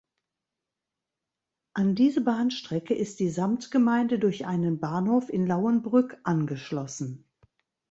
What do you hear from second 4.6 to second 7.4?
Bahnhof in Lauenbrück angeschlossen.